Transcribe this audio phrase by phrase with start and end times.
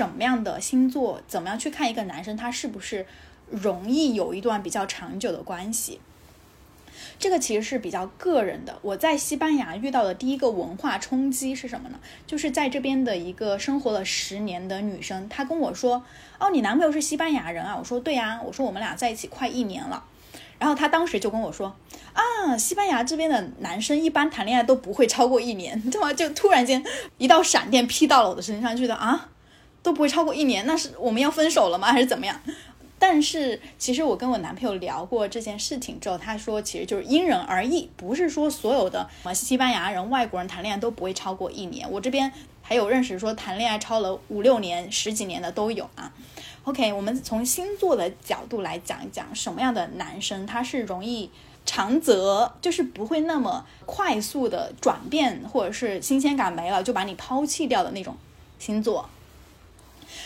[0.00, 3.04] 什么样的星座，怎么样去看一个男生他是不是
[3.50, 6.00] 容易有一段比较长久的关系。
[7.18, 8.78] 这个其实是比较个人的。
[8.80, 12.00] 我在西班牙遇到的第一个文化冲击是什么呢？
[12.26, 16.02] 就是在这边的一个生活了十年的女生，她跟我说
[16.40, 20.02] ：“哦，你男朋友是西班牙人啊？”我说：“对呀。”我说：“我们俩在一起快一年了。”
[20.58, 21.76] 然后她当时就跟我说
[22.14, 26.12] ：“啊，西班牙这边的男生一般谈恋爱都不会超过一年。”你知道吗？
[26.14, 26.82] 就突然间
[27.18, 29.28] 一道闪电劈到了我的身上，觉得啊，
[29.82, 31.92] 都不会超过一年，那是我们要分手了吗？
[31.92, 32.40] 还是怎么样？
[32.98, 41.90] 但是其实我跟我男朋友聊过这件事情之后，他说其实就是因人而异，不是说所有的什么西班牙人、外国人谈恋爱都不会超过一年。
[41.90, 42.30] 我这边
[42.60, 46.12] 还有认识说谈恋爱超了五六年、十几年的都有啊。
[46.64, 51.30] OK，我们从星座的角度来讲一讲，什么样的男生他是容易
[51.64, 58.14] 长则，就是不会那么快速的转变，或者是新鲜感没了就把你抛弃掉的那种
[58.58, 59.08] 星座。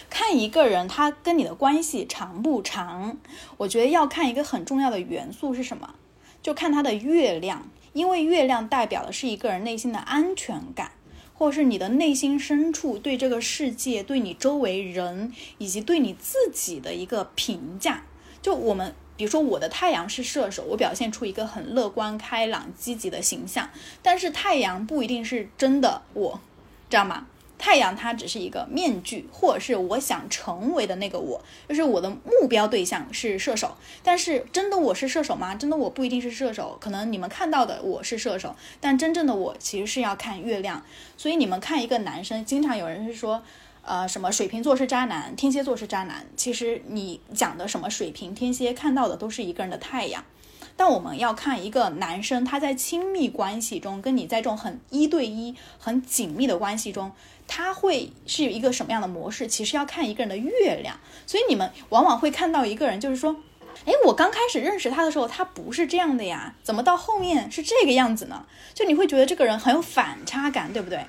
[0.08, 3.16] 看一个人他跟你的关系长不长，
[3.56, 5.94] 我觉得要看一个很重要的元素是什么，
[6.42, 10.92] 就看他的月亮，因为月亮代表的是一个人内心的安全感，
[11.34, 18.02] 或者是你的内心深处对这个世界、对你周围人以及对你自己的一个评价。
[18.42, 23.70] 就我们比如说我的太阳是射手，我表现出一个很乐观、开朗、积极的形象，
[24.02, 26.40] 但是太阳不一定是真的我，
[26.90, 27.26] 知道吗？
[27.58, 33.76] 太阳它只是一个面具，或者是我想成为的那个我，就是我的目标对象是射手。
[34.02, 35.54] 但是真的我是射手吗？
[35.54, 40.84] 真的我不一定是射手，可能你们看到的我是射手，但真正的我其实是要看月亮。
[41.16, 43.42] 所以你们看一个男生，经常有人是说，
[43.82, 46.26] 呃，什么水瓶座是渣男，天蝎座是渣男。
[46.36, 50.24] 其实你讲的什么水瓶、天蝎，看到的都是一个人的太阳。
[50.76, 57.12] 但我们要看一个男生他在亲密关系中，跟你在这种很一对一、很紧密的关系中。
[57.46, 59.46] 他会是一个什么样的模式？
[59.46, 63.36] 其实要看一个人的月亮，所以你们往往会看到一个人，就是说，
[63.84, 68.46] 哎，我刚开始认识他的时候，他不是这样的呀，怎么到后面是这个样子呢？
[68.72, 71.04] 就你会觉得这个人很有反差感，对不对？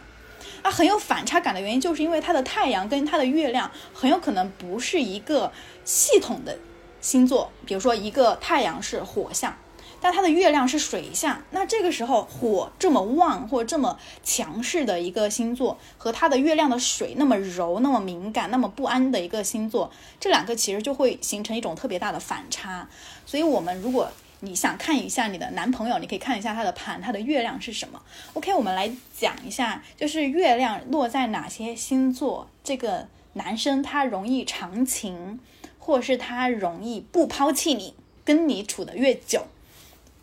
[0.62, 5.54] 啊，很有反差感的原因，就是因为他的太阳跟他的月亮很有可能不是一个
[5.86, 6.60] 系统的
[7.06, 9.56] 星座，比如说一个太阳是火象。
[10.02, 22.88] 但它的月亮是水象，那这个时候火这么旺或这么强势的一个星座，和它的月亮的水那么柔、那么敏感、那么不安的一个星座，这两个其实就会形成一种特别大的反差。
[23.26, 24.10] 所以，我们如果
[24.42, 28.00] 你想看一下你的男朋友，你可以看一下他的盘，他的月亮是什么。
[28.34, 35.40] OK，我们来讲一下，就是月亮落在哪些星座，这个男生他容易长情，
[35.86, 39.46] 或是他容易不抛弃你，跟你处的越久。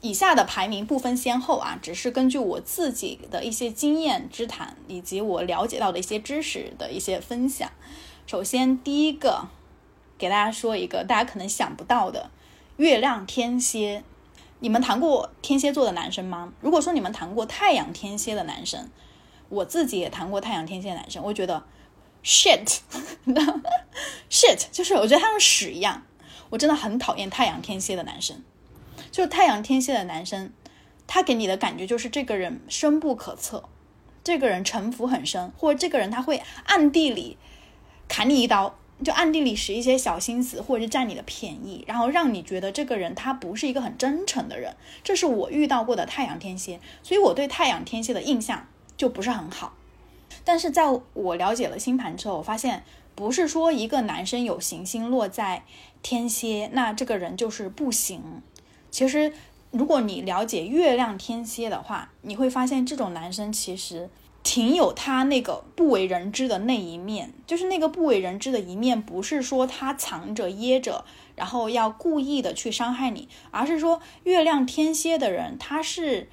[0.00, 7.71] 以下的排名不分先后啊，只是根据我自己的一些经验之谈，以及我了解到的一些知识的一些分享。
[8.27, 9.47] 首先，第一个
[10.19, 12.33] 给大家说一个大家可能想不到的，
[12.79, 14.03] 月亮天蝎。
[14.59, 16.53] 你们谈过天蝎座的男生吗？
[16.61, 18.91] 如果说你们谈过太阳天蝎的男生，
[19.49, 21.62] 我自己也谈过太阳天蝎男生，我觉得
[22.25, 22.78] shit，shit，
[24.72, 26.03] 就是我觉得他像屎一样，
[26.50, 28.43] 我真的很讨厌太阳天蝎的男生。
[29.10, 30.53] 就是太阳天蝎的男生，
[31.06, 33.69] 他给你的感觉就是这个人深不可测，
[34.25, 37.37] 这个人城府很深，或者这个人他会暗地里
[38.09, 44.77] 砍你一刀，就暗地里使一些小心思，或者是占你的便宜，然后让你觉得这个人他不是一个很真诚的人。
[45.05, 48.66] 这是我遇到过的太阳天蝎，所以我对太阳天蝎的印象
[48.97, 49.75] 就不是很好。
[50.44, 55.64] 但是在我了解了星盘之后，我发现不是说一个男生有行星落在
[56.03, 58.42] 天蝎，那这个人就是不行。
[58.91, 59.32] 其实，
[59.70, 64.10] 如果你了解月亮天蝎的话，你会发现这种男生其实
[64.42, 67.32] 挺有他那个不为人知的那一面。
[67.47, 71.04] 就是那个不为人知的一面，不是说他藏着掖着，
[71.36, 76.28] 然后要故意的去伤害你，而是说月亮天蝎的人，他是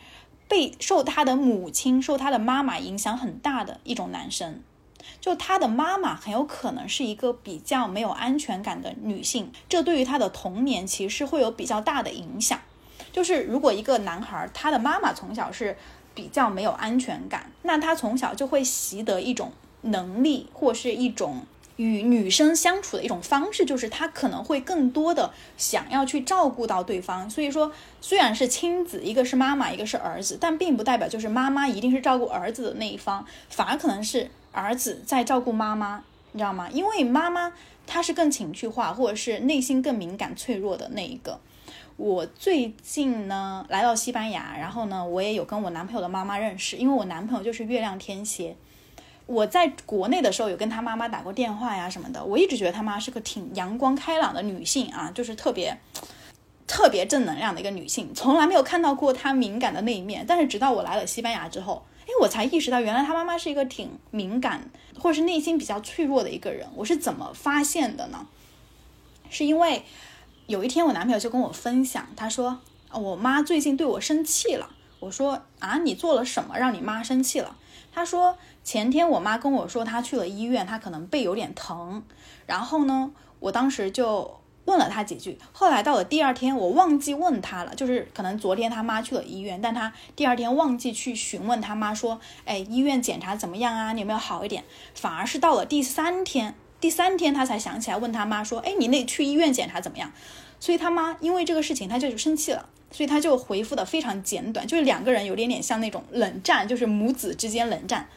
[0.49, 4.61] 被受他的母亲、受他的妈妈影响很大的一种男生。
[5.21, 12.59] 就他的妈妈很有可能是一个比较没有安全感的女性，这对于他的童年其实会有比较大的影响。
[13.11, 15.77] 就是如果一个男孩他的妈妈从小是
[16.13, 19.51] 比较没有安全感，那他从小就会习得一种
[19.81, 21.43] 能力，或是一种
[21.79, 27.29] 与女生相处的一种方式，就是他可能会更多的想要去照顾到对方。
[27.29, 27.71] 所以说，
[28.01, 34.29] 虽然是亲子，一个是妈妈，一个是儿子，但并不代表就是妈妈一定是照顾儿子的那一方，反而可能是。
[34.51, 36.67] 儿子在照顾妈妈，你知道吗？
[36.71, 37.53] 因为妈妈
[37.85, 41.39] 她是更情绪化，或者是内心更敏感、脆弱的那一个。
[41.97, 48.55] 我最近呢来到西班牙，然后呢我也有跟我男朋友的妈妈认识，因为我男朋友就是月亮天蝎。
[49.29, 55.77] 我在国内的时候有跟他妈妈打过电话呀什么的，我一直觉得他妈是个挺阳光开朗的女性啊，就是特别
[56.65, 60.25] 特别正能量的一个女性，从来没有看到过她敏感的那一面。
[60.27, 64.67] 但是直到我来了西班牙之后，哎，我才意识到原来她妈妈是一个挺敏感
[64.99, 66.67] 或者是内心比较脆弱的一个人。
[66.73, 68.25] 我是怎么发现的呢？
[69.29, 69.85] 是因为
[70.47, 72.61] 有一天我男朋友就跟我分享，他说
[72.91, 74.71] 我妈最近对我生气了。
[74.99, 77.55] 我说啊，你做了什么让你妈生气了？
[77.91, 78.37] 他说
[78.71, 82.03] 前天我妈跟我说她去了医院，她可能背有点疼。
[82.45, 85.39] 然后呢，我当时就问了她几句。
[85.51, 93.91] 后来到了第二天，我忘记问她了，就是可能昨天他妈去了医院，但她第二天忘记去询问他妈说，哎，医院检查怎么样啊？
[93.93, 94.63] 你有没有好一点？
[94.93, 100.13] 反而是到了第三天，第三天她才想起来问他妈说，哎，你那去医院检查怎么样？
[100.59, 102.69] 所以他妈因为这个事情，他就生气了。
[102.91, 108.07] 所以他就回复的非常简短，就是两个人有点点像那种冷战，就是母子之间冷战。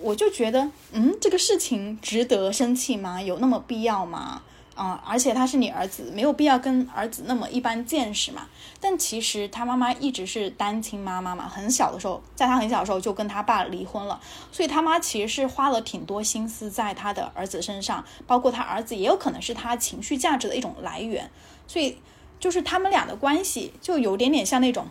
[0.00, 3.20] 我就觉得，嗯，这个事情值得生气吗？
[3.20, 4.42] 有那么必要吗？
[4.74, 8.46] 啊，而且他是你儿子，没有必要跟儿子那么一般见识嘛。
[8.80, 14.20] 但其实他妈妈一直是单亲妈妈嘛，很小的时候，在他很小的时候就跟他爸离婚了，
[14.52, 21.30] 所以他妈其实是花了挺多心思在他的儿子身上，包括他儿子也有可能是他情绪价值的一种来源，
[21.66, 21.98] 所以。
[22.40, 24.86] 就是他们俩的关系就有点点像那种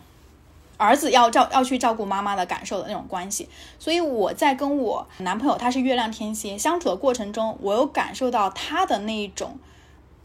[0.78, 3.46] 儿子要照要去照顾妈妈的感受的那种关系，
[3.78, 9.58] 所以我在跟我男朋友他是月亮天蝎相处的过程中，我有感受到他的那一种。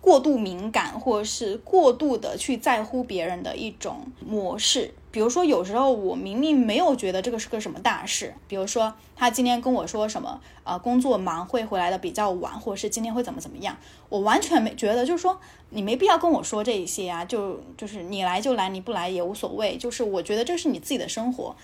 [0.04, 4.94] 过度敏感，或者是过度的去在乎别人的一种模式。
[5.12, 13.78] 比如说，有时候我明明没有觉得这个是个什么大事，比如说他今天跟我说什么，呃，工作忙会回来的比较晚，或者是今天会怎么怎么样，
[14.10, 15.40] 我完全没觉得，就是说
[15.70, 19.78] 你没必要跟我说这些啊，就就是你来就来，你不来也无所谓。
[19.78, 21.56] 就是我觉得这是你自己的生活。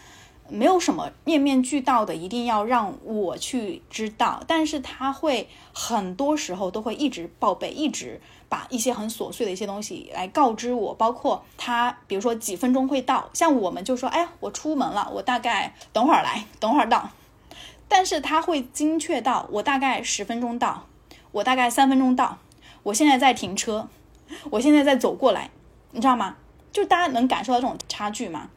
[0.50, 4.44] 没有什么面面俱到的，一定要让我去知道。
[4.48, 10.94] 但是他会很多时候都会一直报备，一直把一些很琐碎的一些东西来告知我。
[10.94, 17.10] 包括他，比如说几分钟会到，像我们就说，哎，我出门了，我大概等会儿来，等会儿到。
[17.88, 20.86] 但是他会精确到，我大概十分钟到，
[21.32, 22.38] 我大概三分钟到，
[22.84, 23.88] 我现在在停车，
[24.52, 25.50] 我现在在走过来，
[25.92, 26.36] 你知道吗？
[26.72, 28.50] 就大家能感受到这种差距吗？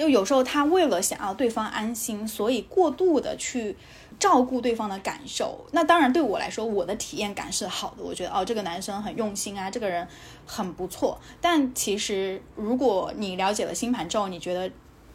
[0.00, 3.76] 就有时候他为了想要对方安心，所以过度的去
[4.18, 5.66] 照顾对方的感受。
[5.72, 8.02] 那当然对我来说，我的体验感是好的。
[8.02, 10.08] 我觉得哦，这个男生很用心啊，这个人
[10.46, 11.20] 很不错。
[11.38, 14.70] 但其实如果你了解了星盘之后，你觉得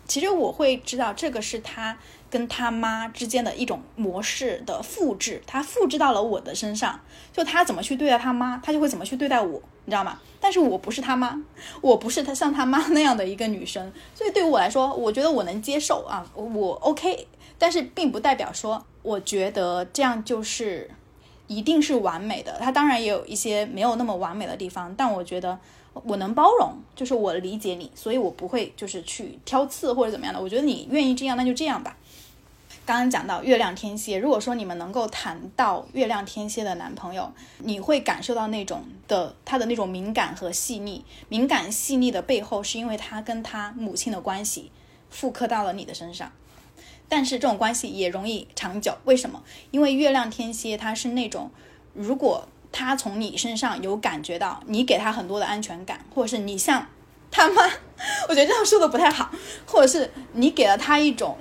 [0.08, 1.98] 其实我会知道这个是他
[2.30, 7.00] 跟他妈之间的一种模式的复制，他复制到了我的身上。
[7.34, 9.60] 就他怎么去对待他妈，他就会怎么去对待我。
[9.86, 10.20] 你知道吗？
[10.40, 11.40] 但是我不是他妈，
[11.82, 17.28] 我不是他像他妈那样的一个女生，所以对于我来说，我觉得我能接受啊，我 OK。
[17.58, 20.92] 但是并不代表说，我觉得这样就是
[21.48, 22.58] 一定是完美的。
[22.60, 25.58] 他当然也有一些没有那么完美的地方，但我觉得
[26.04, 30.42] 我能包容，就是我理解你，所以我不会就是去挑刺或者怎么样的。
[30.42, 31.96] 我觉得你愿意这样，那就这样吧。
[32.86, 41.04] 刚刚讲到月亮天蝎，如果说你们能够谈到月亮天蝎的男朋友，你会感受到那种的他的那种敏感和细腻。
[41.28, 44.72] 敏感细腻的背后，是因为他跟他母亲的关系
[45.10, 46.32] 复刻到了你的身上。
[47.10, 49.42] 但是这种关系也容易长久，为什么？
[49.72, 51.50] 因为月亮天蝎他是那种，
[51.94, 56.88] 如果他从你身上有感觉到你给他很多的安全感，或者是你像
[57.32, 57.63] 他妈，
[58.30, 59.32] 我觉得这样说的不太好，
[59.65, 61.36] 或者是你给了他一种。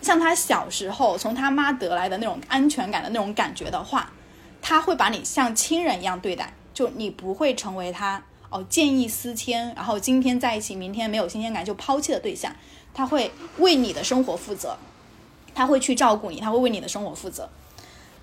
[0.00, 4.12] 像他小时候从他妈得来的那种安全感的那种感觉的话，
[4.62, 12.54] 他会把你像亲人一样对待，就你不会成为他哦见异思迁，然后今天在一起，明天没有新鲜感就抛弃的对象。
[12.94, 14.76] 他会为你的生活负责，
[15.54, 17.48] 他会去照顾你，他会为你的生活负责。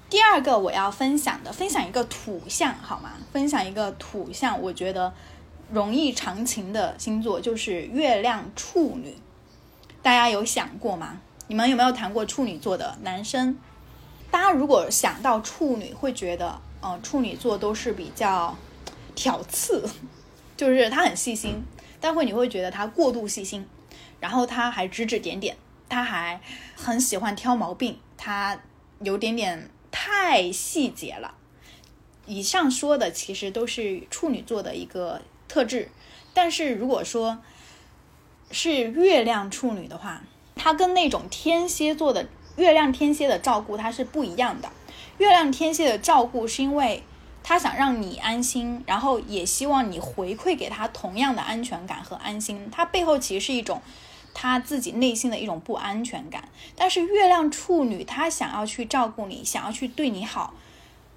[0.10, 3.12] 第二个我要分享的，分享一个土象好吗？
[3.32, 5.14] 分享一个土象，我觉得
[5.72, 9.16] 容易长情的星座就是月亮处女，
[10.02, 11.22] 大家有想过吗？
[11.48, 13.56] 你们有没有谈过处女座的男生？
[14.32, 18.58] 大家如果想到处女，会觉得，呃，处女座都是比较
[19.14, 19.88] 挑刺，
[20.58, 21.64] 就是他很细心，
[22.02, 23.68] 但会你会觉得他过度细心，
[24.20, 25.56] 然后他还指指点点，
[25.88, 26.42] 他还
[26.76, 28.60] 很喜欢挑毛病，他
[29.02, 31.36] 有点点太细节了。
[32.26, 35.92] 以上说的其实都是处女座的一个特质，
[36.34, 37.38] 但是如果说
[38.50, 40.24] 是月亮处女的话。
[40.56, 44.70] 它跟那种天蝎座的月亮天蝎的照顾它是不一样的。
[45.18, 47.04] 月亮天蝎的照顾是因为
[47.44, 52.70] 他想让你安心，然后也希望你回馈给他同样的安全感和安心。
[52.72, 53.82] 他背后其实是一种
[54.34, 56.50] 他自己内心的一种不安全感。
[56.76, 60.56] 但是月亮处女他想要去照顾你，想要去对你好，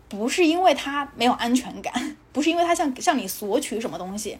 [0.08, 4.38] 不是因为他没有安全感，不是因为他向向你索取什么东西，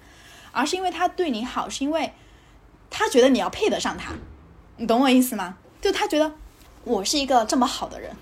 [0.53, 2.13] 而是因为他对你好，是因为
[2.91, 4.13] 他觉得你要配得上他。
[4.81, 5.57] 你懂我意思吗？
[5.81, 6.33] 就他觉得
[6.85, 8.15] 我是一个这么好的人，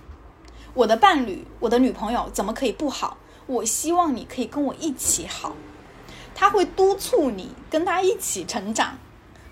[0.73, 3.19] 我的伴侣，我的女朋友怎么可以不好？
[3.47, 5.55] 我希望你可以跟我一起好。
[6.35, 8.97] 他会督促你跟他一起成长，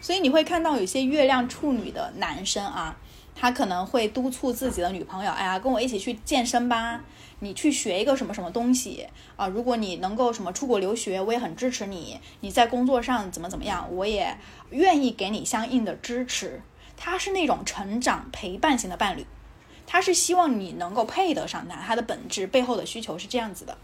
[0.01, 2.97] 所以你会看到有些月亮处女的男生啊，
[3.35, 7.03] 他可能会督促自己的女朋友，哎呀，跟我一起去健身吧，
[7.41, 9.07] 你去学一个什么什么东西
[9.37, 14.39] 啊，如果你能够什么出国留学，我也很支持你，你在工作上怎么怎么样，我也
[14.71, 16.63] 愿意给你相应的支持。
[16.97, 19.27] 他是那种成长陪伴型的伴侣，
[19.87, 23.77] 他是希望你能够配得上他，他的本质背后的需求是这样子的。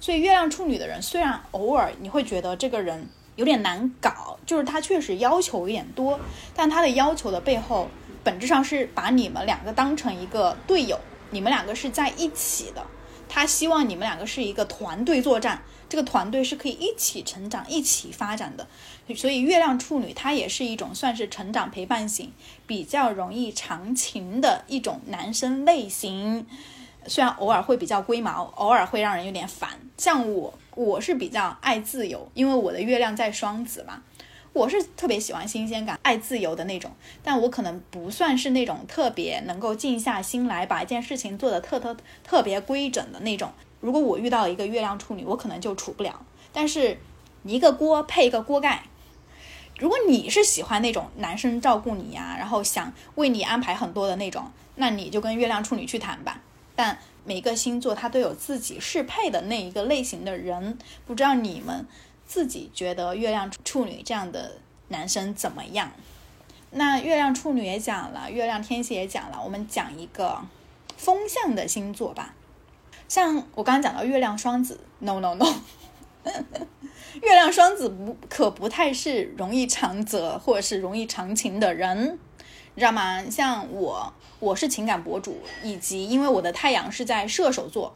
[0.00, 6.18] 所以，月亮处女的人虽然偶尔你会觉得这个人有点难搞，就是他确实要求有点多，
[6.54, 7.88] 但他的要求的背后，
[8.22, 10.98] 本质上是把你们两个当成一个队友，
[11.30, 12.84] 你们两个是在一起的。
[13.28, 18.66] 他希望你们两个是一个团队作战，这个团队是可以一起成长、一起发展的。
[19.14, 22.32] 所以，月亮处女它也是一种算是成长陪伴型，
[22.66, 26.46] 比较容易长情的一种男生类型。
[27.06, 29.68] 虽然偶尔会比较龟毛，偶尔会让人有点烦。
[29.98, 34.02] 像我，我是比较爱自由，因为我的月亮在双子嘛，
[34.54, 36.90] 我是特别喜欢新鲜感、爱自由的那种。
[37.22, 43.52] 但我可能不算是那种特别能够静下心来把一件事情做得特特特别规整的那种。
[43.80, 46.24] 如果我遇到一个月亮处女，我可能就处不了。
[46.52, 46.96] 但是
[47.42, 48.84] 一个锅配一个锅盖，
[49.78, 56.40] 如果你是喜欢那种男生照顾你呀，然后想为你安排很多的那种，那你就跟月亮处女去谈吧。
[56.76, 61.86] 但每个星座它都有自己适配的那一个类型的人，不知道你们
[62.26, 65.92] 自己觉得月亮处女这样的男生怎么样？
[66.70, 70.40] 那月亮处女也讲了，月亮天蝎也讲了，我们讲一个
[70.96, 72.34] 风向的星座吧。
[73.06, 75.46] 像我刚刚讲到月亮双子，no no no，
[77.22, 82.18] 月亮双子不可不太是容易长则或者是容易长情的人。
[82.76, 83.22] 你知道吗？
[83.30, 87.94] 像我，我是情感博主，以及因为我的太阳是在射手座，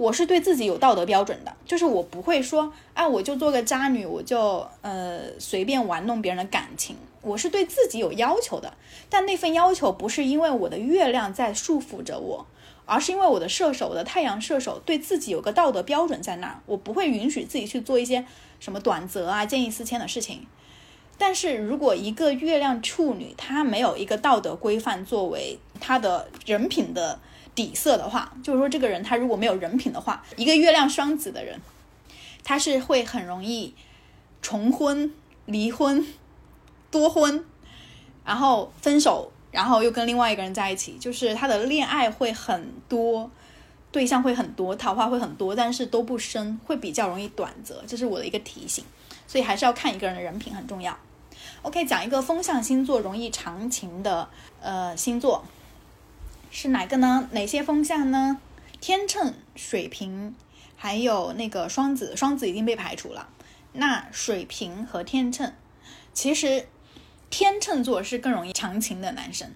[0.00, 8.72] 我是对自己有道德标准的，就是我不会说，啊，我就做个渣女，我就呃随便玩弄别人的感情，我是对自己有要求的。
[9.10, 12.46] 但那份要求不是因为我的月亮在束缚着我，
[12.86, 18.24] 而是因为我的射手，我的太阳射手对自己有个道德标准在那儿，我不会允许自己去做一些
[18.58, 20.46] 什么短则啊、见异思迁的事情。
[21.18, 27.20] 但是如果一个月亮处女，她没有一个道德规范作为她的人品的
[27.54, 31.60] 底色的话，就是说这个人他如果没有人品的话，一个月亮双子的人，
[32.44, 33.74] 他是会很容易
[34.40, 35.12] 重婚、
[35.46, 36.06] 离婚、
[36.90, 37.44] 多婚，
[38.24, 43.30] 然后分手，然后又跟另外一个人在一起，就是他的恋爱会很多，
[43.92, 48.84] 对象会很多，桃花会很多，但是都不深，会比较容易短则，这是我的一个提醒，
[49.26, 50.96] 所以还是要看一个人的人品很重要。
[51.62, 54.26] OK，讲一个风象星座容易长情的
[54.62, 55.44] 呃星座
[56.50, 57.28] 是哪个呢？
[57.32, 58.40] 哪些风向呢？
[58.80, 60.34] 天秤、水瓶，
[60.76, 62.16] 还有那个双子。
[62.16, 63.28] 双子已经被排除了。
[63.72, 65.52] 那水瓶和天秤，
[66.12, 66.66] 其实
[67.30, 69.52] 天秤座是更容易长情的男生。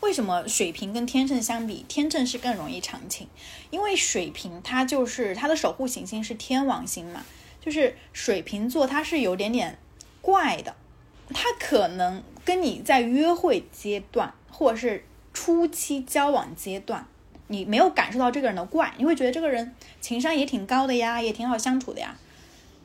[0.00, 3.28] 为什么水瓶跟天秤相比，天秤是更容易长情？
[3.70, 7.24] 因为水瓶它就是它的守护行星是天王星嘛，
[7.60, 9.78] 就是水瓶座它是有点点
[10.20, 10.74] 怪的。
[11.32, 17.06] 他可能跟你在约会阶段，或者是初期交往阶段，
[17.48, 22.16] 你没有感受到这个人的怪，你会觉得这个人情商也挺高的呀，也挺好相处的呀。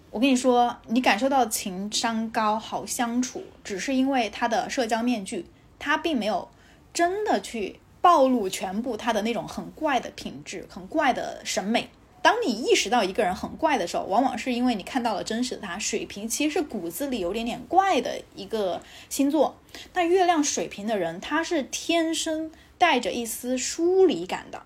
[0.09, 5.45] 我跟你说，你感受到情商高、好相处，只是因为他的社交面具，
[5.77, 6.49] 他并没有
[6.93, 11.89] 真的去暴露全部他的那种很怪的品质、很怪的审美。
[12.21, 15.79] 当你意识到一个人很怪的时候，往往是因为你看到了真实的他。
[15.79, 19.55] 水瓶其实是骨子里有点点怪的一个星座。
[19.93, 24.63] 那月亮水瓶的人，他是天生带着一丝疏离感的。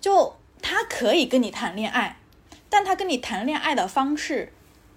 [0.00, 2.18] 就他可以跟你谈恋爱，
[2.70, 4.52] 但他跟你谈恋爱的方式，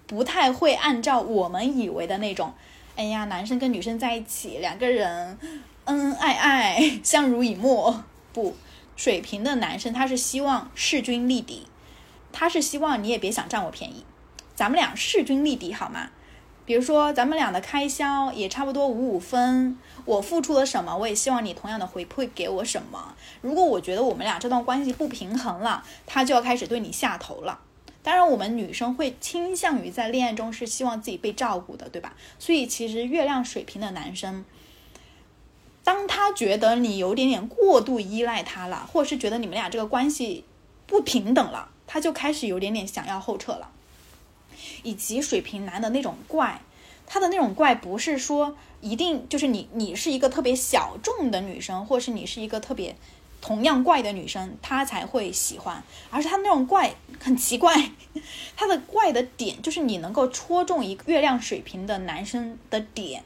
[0.06, 2.52] 不太会按照我们以为的那种。
[2.94, 5.38] 哎呀，男生跟女生在一起，两个人
[5.86, 8.04] 恩恩爱爱，相濡以沫。
[8.32, 8.54] 不，
[8.94, 11.66] 水瓶的男生他是希望势均力敌。
[12.32, 14.04] 他是希望你也别想占我便宜，
[14.54, 16.10] 咱们俩势均力敌好吗？
[16.66, 23.16] 比如说咱们俩的开销也差不多五五分，我付出了什么，我也希望你同样的回馈给我什么。
[23.40, 27.58] 如果我觉得我们俩这段关系不平衡了，他就要开始对你下头了。
[28.02, 32.14] 当然，我们女生会倾向于在恋爱中是希望自己被照顾的，对吧？
[32.38, 34.44] 所以其实月亮水平的男生，
[35.82, 40.44] 当他觉得你有点点过度依赖他了，或是觉得你们俩这个关系
[40.86, 43.68] 不平等了，他就开始有点点想要后撤了。
[44.84, 46.60] 以及水瓶男的那种怪，
[47.04, 52.94] 他的那种怪不是说一定就是你，你是一个特别小众的女生，或是你是一个特别
[53.40, 57.90] 同样怪的女生，他才会喜欢，而是他那种怪很奇怪，
[58.54, 63.24] 他的怪的点就是你能够戳中一个月亮水瓶的男生的点。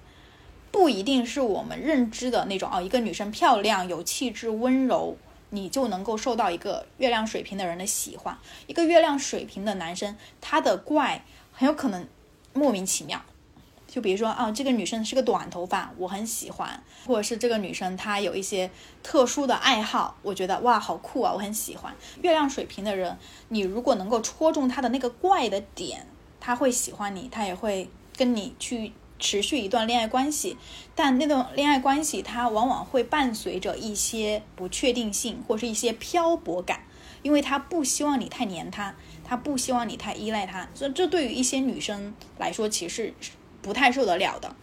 [0.71, 5.17] 不一定是我们认知的那种哦，一个女生漂亮、有气质、温柔，
[5.55, 8.37] 你就能够受到一个月亮水瓶的人的喜欢。
[8.67, 12.07] 一个月亮水瓶的男生，他的怪很有可能
[12.53, 13.23] 莫名其妙。
[13.87, 16.69] 就比如说啊，这个女生是个短头发，我很喜欢；
[17.07, 18.69] 或者是这个女生她有一些
[19.05, 21.95] 特殊的爱好，我觉得哇，好酷啊，我很喜欢。
[22.21, 23.17] 月亮水瓶的人，
[23.51, 26.09] 你如果能够戳中他的那个怪的点，
[26.41, 28.93] 他会喜欢你，他也会跟你去。
[29.25, 30.59] 持续一段恋爱关系，
[30.95, 36.83] 但那段恋爱关系它往往会伴随着一些不确定性或是一些漂泊感，
[37.23, 43.15] 因为他不希望你太黏他，他不希望你太依赖他，所以这对于一些女生来说其实
[43.63, 44.55] 不太受得了的。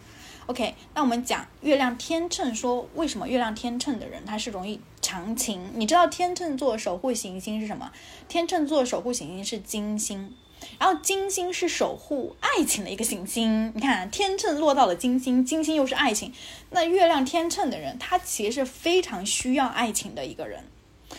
[0.46, 5.72] OK，那我们讲月亮天秤，说为什么月亮天秤的人他是容易长情？
[5.74, 7.90] 你知道天秤座守护行星是什么？
[8.28, 10.32] 天秤座守护行星是金星。
[10.78, 16.32] 然后金星是守护爱情的一个行星，你看天秤落到了金星，金星又是爱情，
[16.70, 20.64] 那月亮天秤的人，他其实是非常需要爱情的一个人，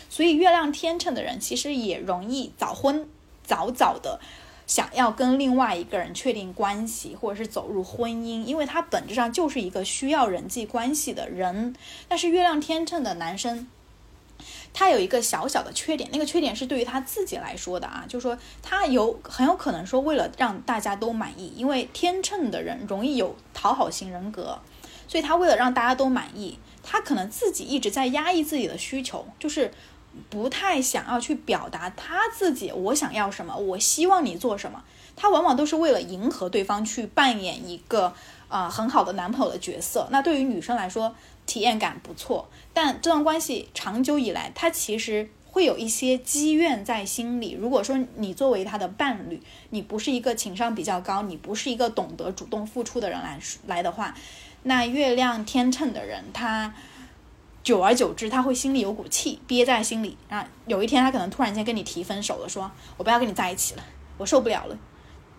[0.09, 3.07] 所以月亮天秤的人其实也容易早婚，
[3.43, 4.19] 早早的
[4.65, 11.75] 想要跟另外一个人确定关系，或者是走入婚姻，因为他本质上就是一个需要人际关系的人。
[12.07, 13.67] 但是月亮天秤的男生。
[14.73, 24.57] 他有一个小小的缺点，那个缺点是对于他自己来说的啊，就是说他有很有可能说为了让大家都满意，因为天秤的人容易有讨好型人格，
[25.07, 29.71] 所以他为了让大家都满意，他可能自己一直在压抑自己的需求，就是
[30.29, 34.83] 不太想要去表达他自己我想要什么，我希望你做什么，
[35.15, 38.13] 他往往都是为了迎合对方去扮演一个
[38.47, 40.07] 啊很好的男朋友的角色。
[40.09, 47.51] 那对于女生来说，体验感不错，但这段关系长久以来，他其实会有一些积怨在心里。
[47.51, 54.15] 如果说你作为他的伴侣，你不是一个情商比较高，你不是一个懂得主动付出的人来来的话，
[54.63, 56.73] 那月亮天秤的人，他
[57.61, 60.47] 久而久之，他会心里有股气憋在心里啊。
[60.65, 63.83] 有一天，他可能突然间跟你提分手了，说我不要跟你在一起了，
[64.17, 64.77] 我受不了了。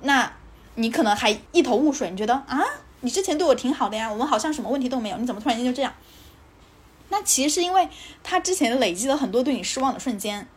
[0.02, 0.32] 那
[0.76, 2.62] 你可能还一头雾水，你觉得啊？
[3.04, 5.92] 你之前对我挺好的呀，我们好像什么问题都没有，你怎么突然间就这样？
[7.10, 7.86] 那其实是因为
[8.22, 10.48] 他之前累积了很多对你失望的瞬间。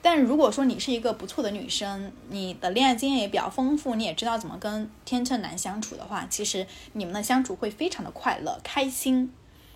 [0.00, 9.30] 但如果说你是一个不错的女生，你的恋爱经验也比较丰富，你也知道怎么跟天秤男相处的话，其实你们的相处会非常的快乐、开心、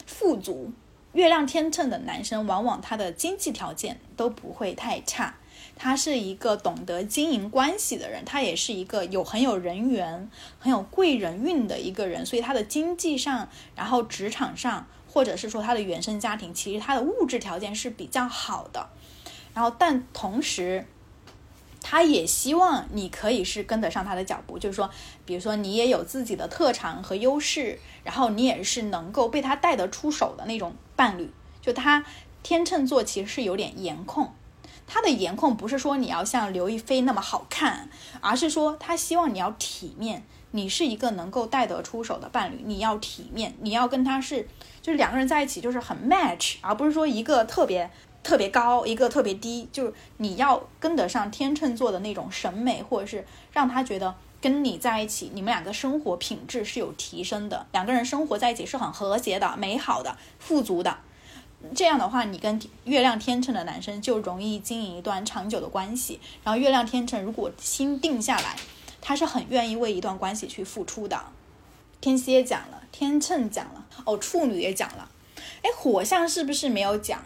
[0.07, 0.73] 富足。
[1.13, 5.37] 月亮天秤的男生往往他的经济条件都不会太差。
[5.79, 18.89] 他是一个懂得经营关系的人，他也是一个有很有人缘、很有贵人运的一个人，所以他的经济上，然后职场上，或者是说他的原生家庭，其实他的物质条件是比较好的。
[19.53, 20.87] 然后，但同时，
[21.81, 24.91] 他也希望你可以是跟得上他的脚步，就是说，
[25.25, 31.31] 比如说你也有自己的特长和优势，然后你也是能够被他带得出手的那种伴侣。
[31.61, 32.05] 就他
[32.43, 34.33] 天秤座其实是有点颜控。
[34.87, 37.89] 他的颜控不是说你要像刘亦菲那么好看，
[38.21, 44.49] 而是说他希望你要体面，你是一个能够带得出手的伴侣，你要体面，你要跟他是
[44.81, 47.91] 就是两个人在一起就是很 match，而不是说一个特别
[48.23, 60.97] 特别高，一个特别低，就是你要跟得上天秤座的那种审美，或者是让他觉得跟你在一起，你们两个生活品质是有提升的，两个人生活在一起是很和谐的、美好的、富足的。
[61.75, 66.21] 这样的话，你跟月亮天秤的男生就容易经营一段长久的关系。
[66.45, 68.57] 然后，月亮天秤如果心定下来，
[69.01, 71.21] 他是很愿意为一段关系去付出的。
[72.01, 75.09] 天蝎讲了，天秤讲了，哦，处女也讲了。
[75.63, 77.23] 哎，火象是不是没有讲？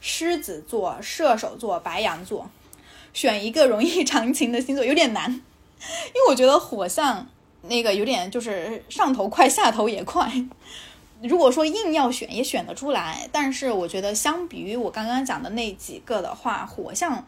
[0.00, 2.48] 狮子座、射手座、白羊座，
[3.12, 5.38] 选一个容易长情的星座有点难，因
[6.14, 7.26] 为我觉得火象
[7.62, 10.30] 那个有点就是上头快，下头也快。
[11.22, 17.26] 如果说硬要选，也选得出来，但是我觉得相比于我刚刚讲的那几个的话，火象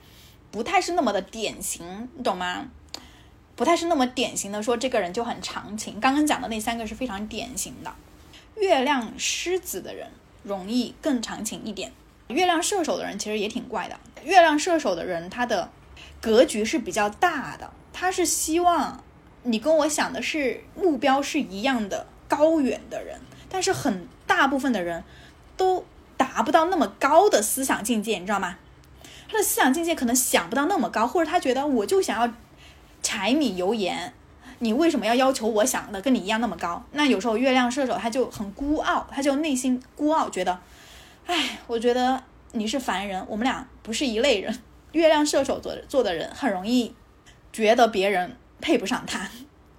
[0.51, 2.67] 不太是那么的典型，你懂吗？
[3.57, 5.99] 不太是那么典型的说这个人就很长情。
[5.99, 7.93] 刚刚讲的那三个是非常典型的。
[8.57, 10.09] 月亮狮子的人
[10.43, 11.93] 容易更长情一点，
[12.29, 13.99] 月亮射手的人其实也挺怪的。
[14.23, 15.71] 月亮射手的人他的
[16.21, 19.03] 格局是比较大的，他是希望
[19.45, 23.19] 你跟我想的是目标是一样的高远的人。
[23.49, 25.03] 但是很大部分的人
[25.57, 25.85] 都
[26.17, 28.57] 达不到那么高的思想境界，你知道吗？
[29.31, 32.33] 他的思想境界可能想不到那么高，或者他觉得我就想要
[33.03, 34.13] 柴米油盐，
[34.61, 36.83] 你为什么要要求我想的跟你一样那么高？
[36.93, 40.59] 那有时候月亮射手他就很孤傲，他就内心孤傲，觉得，
[41.27, 44.59] 哎，我觉得你是凡人，我们俩不是一类人。
[44.93, 46.95] 月亮射手座做的人很容易
[47.53, 49.29] 觉得别人配不上他，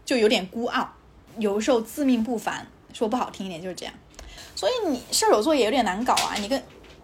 [0.06, 0.94] 就有点孤傲，
[1.40, 2.68] 有时候自命不凡，
[3.00, 3.94] 说不好听一点就是这样。
[4.56, 6.62] 所以你射手座也有点难搞啊，你跟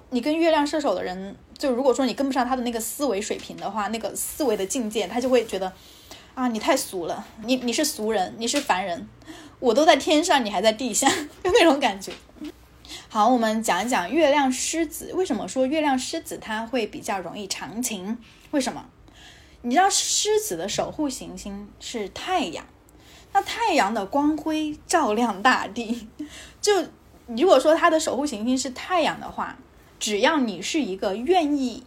[0.10, 1.36] 你跟月亮射手的人。
[1.58, 5.71] 就如果说你跟不上他的那个思维水平的话，那个思维的境界，他就会觉得，
[6.34, 9.08] 啊，你太俗了，你你是俗人，你是凡人，
[9.60, 11.10] 我都在天上，你还在地下，
[11.41, 12.12] 就那种感觉。
[13.08, 18.17] 好，我们讲一讲月亮狮子，为什么说月亮狮子它会比较容易长情？
[18.51, 18.86] 为什么？
[19.62, 22.65] 你知道狮子的守护行星是太阳，
[23.36, 26.08] 那太阳的光辉照亮大地，
[26.62, 26.71] 就
[27.28, 29.58] 如果说它的守护行星是太阳的话。
[29.98, 31.82] 只要你是一个愿意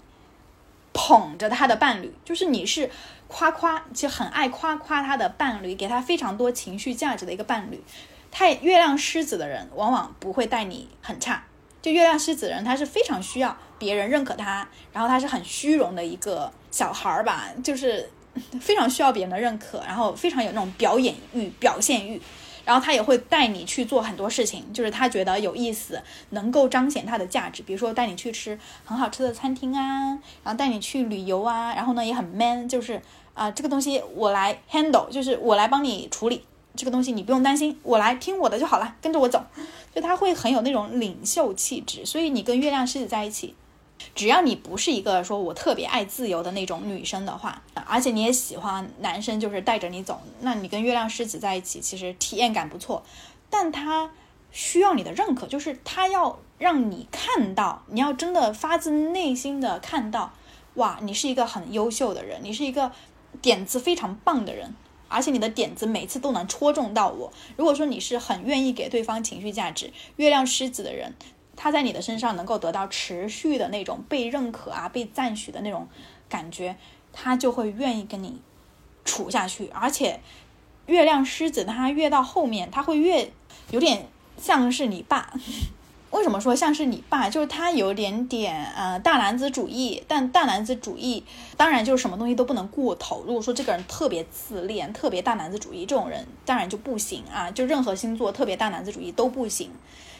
[0.94, 2.90] 捧着他的伴侣，就是你是
[3.28, 7.80] 夸夸，就很爱夸夸他的伴侣，给他非常多情绪价值的一个伴侣。
[8.30, 11.44] 太月亮狮子的人往往不会待你很差。
[11.82, 18.10] 就月亮狮子人，他是非常需要别人认可他，然后他是很虚荣的一个小孩儿吧，就是
[18.60, 22.20] 非常需要别人的认可，然后非常有那种表演欲、表现欲。
[22.64, 27.62] 然后他也会带你去做很多事情，就是他觉得有意思，能够彰显他的价值。
[27.62, 30.10] 比如说带你去吃很好吃的餐厅啊，
[30.44, 33.00] 然后带你去旅游啊，然后呢也很 man，就是
[33.32, 36.44] 啊这个东西我来 handle，就是我来帮你处理
[36.76, 39.42] 这个东西，你不用担心，我来听我的就好了，跟着我走。
[39.94, 43.54] 就他会很有那种领袖气质，所以你跟月亮狮子在一起。
[44.14, 53.02] 只要你不是一个说我特别爱自由的那种女生的话，而且你也喜欢男生就是带着你走，那你跟月亮狮子在一起，其实体验感不错。
[53.50, 54.10] 但他
[54.52, 60.32] 需要你的认可，就是他要让你看到，你要真的发自内心的看到，
[60.74, 62.92] 哇，你是一个很优秀的人，你是一个
[63.40, 64.74] 点子非常棒的人，
[65.08, 67.32] 而且你的点子每次都能戳中到我。
[67.56, 71.14] 如果说你是很愿意给对方情绪价值，月亮狮子的人。
[71.60, 75.88] 他在你的身上能够得到持续的那种被认可啊、被赞许的那种
[76.28, 76.76] 感觉，
[77.12, 78.40] 他就会愿意跟你
[79.04, 79.68] 处下去。
[79.74, 80.20] 而且，
[80.86, 83.32] 月亮狮子他越到后面，他会越
[83.72, 84.06] 有点
[84.40, 85.32] 像是你爸。
[86.10, 87.28] 为什么说像是你爸？
[87.28, 91.22] 就是他有点点呃大男子主义，但大男子主义
[91.56, 93.24] 当然就是什么东西都不能过头。
[93.26, 97.50] 如果说这个人特别自恋、特别大男子主义，这种人当然就不行啊。
[97.50, 99.70] 就任何星座特别大男子主义都不行。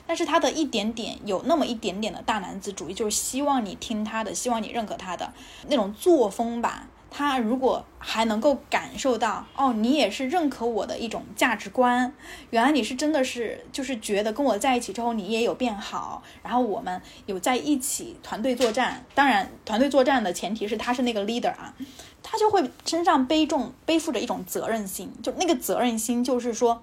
[0.09, 5.31] 但是他的一点点有那么一点点的大男子主义，就是希望你听他的，希望你认可他的
[5.69, 6.89] 那种作风吧。
[7.11, 12.13] 他如果还能够感受到，哦，你也是认可我的一种价值观，
[12.51, 19.05] 原来你是真的是就是觉得跟我在一起之后你也有变好，然后我们有在一起团队作战。
[19.15, 21.75] 当然，团队作战的前提是他是那个 leader 啊，
[22.23, 26.83] 他就会身上背重背负着一种责任心，就那个责任心就是说，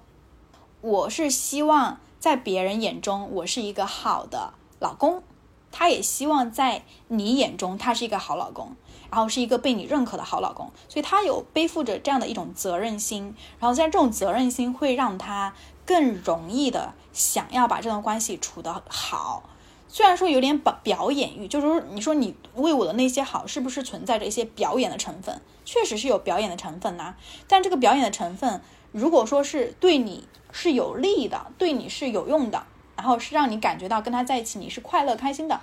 [0.82, 2.00] 我是希望。
[2.26, 5.22] 在别人眼中，我是一个好的老公，
[5.72, 8.76] 他也希望在你眼中，他是一个好老公，
[9.12, 15.54] 然后是一个被你认可的好老公，所以他有背负着这样的一种责任心，然后在这种责任心会让他
[15.86, 19.48] 更容易的想要把这段关系处得好。
[19.88, 25.40] 虽然说有点表表演欲，就是说你说你为我的那些好，是不是存在着一些表演的成分？
[25.64, 27.14] 确实是有表演的成分呐，
[27.48, 28.62] 但这个表演的成分，
[28.96, 30.28] 如果说是对你。
[30.58, 32.64] 是有利的，对你是有用的，
[32.96, 35.60] 然后是让你感觉到跟他在一起你是快乐开心的，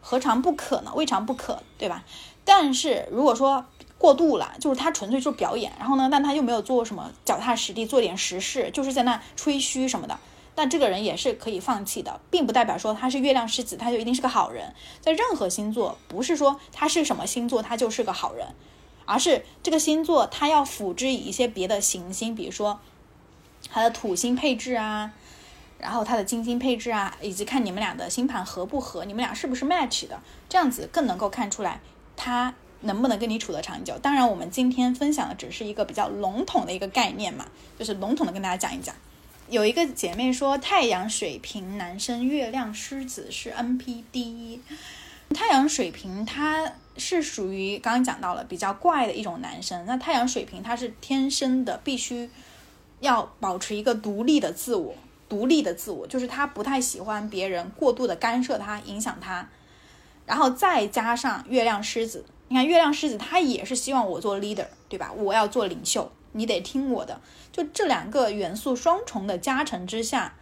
[0.00, 0.92] 何尝不可呢？
[0.94, 2.04] 未尝不可，对吧？
[2.44, 3.66] 但是如果说
[3.98, 10.16] 过度了，就是他纯粹就是表演，然后呢，但他又没有做什么脚踏实地做点实事，就是在那吹嘘什么的，
[10.54, 14.72] 那这个人也是可以放弃的，并不代表说他是月亮狮子他就一定是个好人。
[15.00, 18.46] 在任何星座，不是说他是什么星座他就是个好人，
[19.06, 22.78] 而是这个星座它要辅之以一些别的行星，比如说。
[23.68, 25.10] 它的土星配置啊，
[25.78, 31.80] 然后它的金星配置啊，以及看你们俩的星盘合不合，你们俩是不是 match 的，这样子更能够看出来
[32.14, 33.98] 他能不能跟你处得长久。
[33.98, 38.94] 当然，我们今天分享的只是一个比较笼统的一个概念嘛，就是笼统的跟大家讲一讲。
[39.48, 44.60] 有一个姐妹说，太阳水瓶男生，月亮狮子是 NPD。
[45.34, 52.30] 太阳水瓶他是属于刚刚讲到了比较怪的一种男生，那太阳水瓶他是天生的必须。
[53.00, 54.94] 要保持一个独立的自我，
[55.28, 59.46] 独立的自我就是他不太喜欢别人过度的干涉他、影响他，
[60.24, 65.12] 然后再加上月亮狮子，你看月亮狮子他也是希望我做 leader，对吧？
[65.12, 67.20] 我要做领袖，你得听我的。
[67.52, 70.34] 就这两个元素双重的加成之下，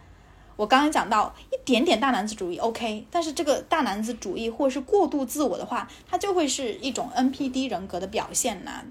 [0.57, 8.85] 我刚刚讲到一点点大男子主义，OK，但是这个大男子主义或是过度自我的话，它就会是一种 NPD 人格的表现呐。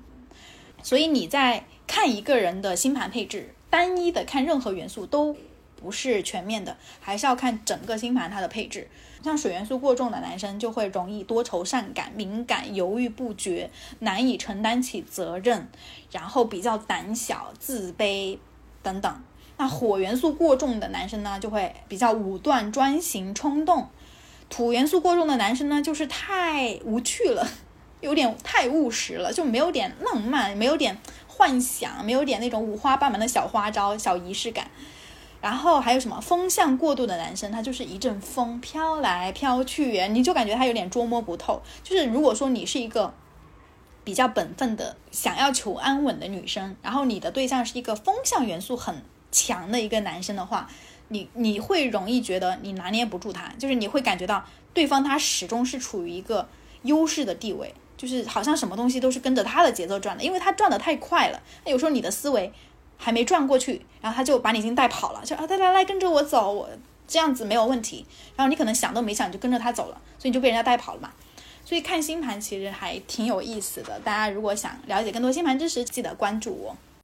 [0.82, 5.36] 所以你在看一个人的星盘配置，单一的看任何元素都
[5.78, 8.89] 不是全面的，还是要看整个星盘它的配置。
[9.23, 15.69] 像水元素过重的男生就会容易多愁善感、敏感、犹豫不决、难以承担起责任，
[16.12, 18.38] 然后比较胆小、自卑
[18.82, 19.23] 等等。
[19.58, 23.84] 那火元素过重的男生呢，就会比较武断、专行、冲动；
[24.50, 27.48] 土元素过重的男生呢，就是太无趣了，
[28.02, 34.70] 有点太务实了，就没有点浪漫，没有点幻想，没有点那种五花八门的小花招、小仪式感。
[35.39, 41.62] 然后还有什么风向过度的男生，他就是一阵风飘来飘去，你就感觉他有点捉摸不透。
[41.84, 43.13] 就是如果说你是一个
[44.06, 48.96] 比较本分的、想要求安稳的女生，然后你的对象是一个风向元素很
[49.34, 50.69] 强的一个男生的话，
[51.10, 56.48] 你你会容易觉得你拿捏不住他，就是你会感觉到对方他始终是处于一个
[56.84, 61.41] 优势的地位，就是好像什么东西都是跟着他的节奏转的，因为他转的太快了。
[61.65, 62.54] 那有时候你的思维。
[62.96, 66.69] 还没转过去，然后他就把你已经带跑了，就啊，来来来，跟着我走，我
[67.06, 68.06] 这样子没有问题。
[68.38, 71.12] 然后你可能想都没想就跟着他走了，所以你就被人家带跑了嘛。
[71.65, 76.78] 所以看星盘其实还挺有意思的，大家如果想了解更多星盘知识，记得关注我。